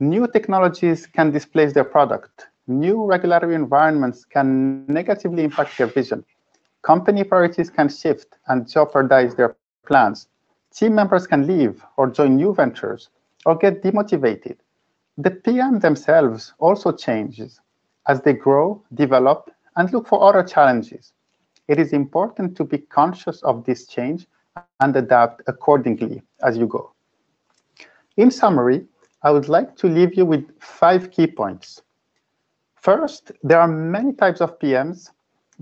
New 0.00 0.26
technologies 0.26 1.06
can 1.06 1.30
displace 1.30 1.72
their 1.72 1.84
product. 1.84 2.46
New 2.66 3.04
regulatory 3.04 3.54
environments 3.54 4.24
can 4.24 4.86
negatively 4.86 5.44
impact 5.44 5.78
their 5.78 5.86
vision. 5.86 6.24
Company 6.82 7.24
priorities 7.24 7.70
can 7.70 7.88
shift 7.88 8.36
and 8.48 8.68
jeopardize 8.68 9.34
their 9.34 9.56
plans. 9.86 10.28
Team 10.74 10.94
members 10.94 11.26
can 11.26 11.46
leave 11.46 11.84
or 11.96 12.10
join 12.10 12.36
new 12.36 12.54
ventures 12.54 13.10
or 13.46 13.56
get 13.56 13.82
demotivated. 13.82 14.56
The 15.18 15.30
PM 15.30 15.78
themselves 15.80 16.54
also 16.58 16.92
changes 16.92 17.60
as 18.08 18.20
they 18.22 18.32
grow, 18.32 18.82
develop, 18.94 19.50
and 19.76 19.92
look 19.92 20.08
for 20.08 20.22
other 20.22 20.42
challenges. 20.42 21.12
It 21.72 21.78
is 21.78 21.94
important 21.94 22.54
to 22.58 22.64
be 22.64 22.76
conscious 22.76 23.42
of 23.44 23.64
this 23.64 23.86
change 23.86 24.26
and 24.80 24.94
adapt 24.94 25.40
accordingly 25.46 26.20
as 26.42 26.58
you 26.58 26.66
go. 26.66 26.92
In 28.18 28.30
summary, 28.30 28.84
I 29.22 29.30
would 29.30 29.48
like 29.48 29.74
to 29.76 29.86
leave 29.86 30.14
you 30.14 30.26
with 30.26 30.44
five 30.60 31.10
key 31.10 31.26
points. 31.26 31.80
First, 32.74 33.32
there 33.42 33.58
are 33.58 33.68
many 33.68 34.12
types 34.12 34.42
of 34.42 34.58
PMs 34.58 35.12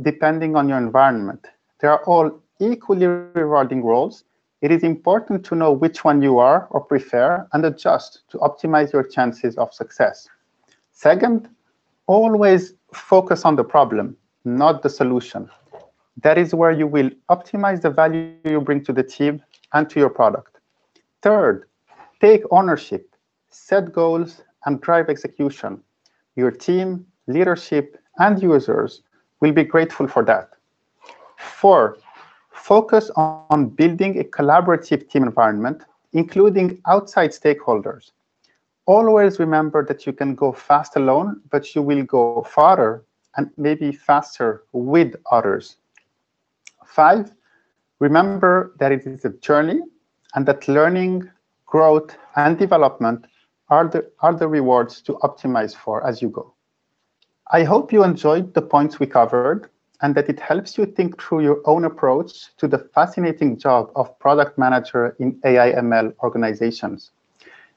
depending 0.03 0.57
on 0.57 0.68
your 0.68 0.79
environment. 0.79 1.46
They 1.79 1.87
are 1.87 2.03
all 2.07 2.42
equally 2.59 3.07
rewarding 3.07 3.85
roles. 3.85 4.25
It 4.62 4.73
is 4.73 4.83
important 4.83 5.44
to 5.44 5.55
know 5.55 5.70
which 5.70 6.03
one 6.03 6.23
you 6.23 6.40
are 6.40 6.66
or 6.70 6.81
prefer 6.81 7.46
and 7.53 7.64
adjust 7.64 8.23
to 8.31 8.38
optimize 8.38 8.92
your 8.92 9.05
chances 9.05 9.57
of 9.59 9.73
success. 9.73 10.29
Second, 10.90 11.49
always 12.09 12.75
focus 12.92 13.44
on 13.44 13.55
the 13.55 13.62
problem, 13.62 14.16
not 14.44 14.83
the 14.83 14.90
solution. 14.90 15.49
That 16.22 16.38
is 16.38 16.54
where 16.54 16.72
you 16.72 16.87
will 16.87 17.11
optimize 17.30 17.83
the 17.83 17.90
value 17.90 18.35
you 18.44 18.61
bring 18.61 18.85
to 18.85 18.92
the 18.92 19.02
team 19.02 19.42
and 19.72 19.88
to 19.90 20.00
your 20.00 20.11
product. 20.11 20.59
Third, 21.22 21.68
take 22.20 22.42
ownership, 22.50 23.14
set 23.50 23.92
goals, 23.92 24.42
and 24.66 24.80
drive 24.80 25.09
execution. 25.09 25.83
Your 26.37 26.50
team, 26.50 27.06
leadership, 27.26 27.96
and 28.18 28.42
users 28.42 29.02
will 29.40 29.52
be 29.52 29.64
grateful 29.64 30.06
for 30.06 30.24
that. 30.24 30.50
Four, 31.37 31.98
focus 32.50 33.11
on 33.16 33.68
building 33.70 34.20
a 34.20 34.24
collaborative 34.24 35.09
team 35.09 35.24
environment, 35.24 35.85
including 36.12 36.80
outside 36.87 37.30
stakeholders 37.30 38.11
always 38.90 39.38
remember 39.38 39.85
that 39.85 40.04
you 40.04 40.12
can 40.12 40.35
go 40.35 40.52
fast 40.52 40.96
alone, 40.96 41.40
but 41.50 41.74
you 41.74 41.83
will 41.83 42.02
go 42.02 42.42
farther 42.42 43.04
and 43.37 43.48
maybe 43.56 43.92
faster 43.92 44.64
with 44.72 45.14
others. 45.30 45.76
Five, 46.90 47.31
remember 48.00 48.74
that 48.81 48.90
it 48.90 49.07
is 49.07 49.24
a 49.24 49.31
journey 49.31 49.81
and 50.35 50.44
that 50.46 50.66
learning, 50.66 51.31
growth, 51.64 52.16
and 52.35 52.59
development 52.59 53.26
are 53.68 53.87
the, 53.87 54.11
are 54.18 54.35
the 54.35 54.48
rewards 54.48 55.00
to 55.03 55.12
optimize 55.22 55.74
for 55.74 56.05
as 56.05 56.20
you 56.20 56.29
go. 56.31 56.53
I 57.53 57.62
hope 57.62 57.92
you 57.92 58.03
enjoyed 58.03 58.55
the 58.55 58.62
points 58.62 58.98
we 58.98 59.07
covered 59.07 59.70
and 60.03 60.16
that 60.16 60.29
it 60.29 60.40
helps 60.40 60.76
you 60.76 60.85
think 60.85 61.22
through 61.22 61.44
your 61.44 61.61
own 61.64 61.85
approach 61.85 62.57
to 62.57 62.66
the 62.66 62.79
fascinating 62.79 63.57
job 63.57 63.92
of 63.94 64.18
product 64.18 64.59
manager 64.59 65.14
in 65.20 65.38
AI 65.44 65.70
ML 65.72 66.12
organizations. 66.24 67.12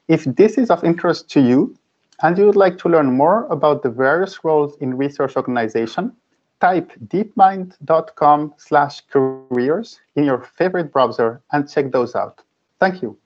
If 0.08 0.24
this 0.24 0.58
is 0.58 0.70
of 0.70 0.82
interest 0.82 1.30
to 1.30 1.40
you 1.40 1.76
and 2.22 2.36
you 2.36 2.46
would 2.46 2.56
like 2.56 2.78
to 2.78 2.88
learn 2.88 3.12
more 3.12 3.46
about 3.46 3.84
the 3.84 3.90
various 3.90 4.42
roles 4.42 4.76
in 4.78 4.96
research 4.96 5.36
organization, 5.36 6.16
type 6.60 6.92
deepmind.com 7.08 8.54
slash 8.56 9.02
careers 9.10 10.00
in 10.16 10.24
your 10.24 10.38
favorite 10.56 10.92
browser 10.92 11.42
and 11.52 11.68
check 11.68 11.92
those 11.92 12.14
out. 12.14 12.42
Thank 12.80 13.02
you. 13.02 13.16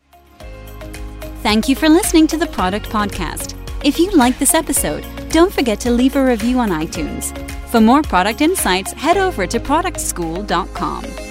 Thank 1.43 1.69
you 1.69 1.77
for 1.77 1.89
listening 1.89 2.27
to 2.29 2.37
the 2.37 2.47
Product 2.49 2.87
Podcast. 2.89 3.55
If 3.85 3.99
you 3.99 4.11
like 4.11 4.39
this 4.39 4.55
episode, 4.55 5.07
don't 5.31 5.53
forget 5.53 5.79
to 5.81 5.91
leave 5.91 6.17
a 6.17 6.25
review 6.25 6.59
on 6.59 6.71
iTunes. 6.71 7.33
For 7.71 7.81
more 7.81 8.03
product 8.03 8.41
insights, 8.41 8.93
head 8.93 9.17
over 9.17 9.47
to 9.47 9.61
productschool.com. 9.61 11.28